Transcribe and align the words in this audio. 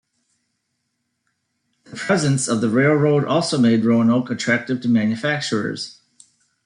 The 1.83 1.95
presence 1.95 2.47
of 2.47 2.59
the 2.59 2.69
railroad 2.69 3.23
also 3.23 3.59
made 3.59 3.85
Roanoke 3.85 4.31
attractive 4.31 4.81
to 4.81 4.87
manufacturers. 4.89 6.01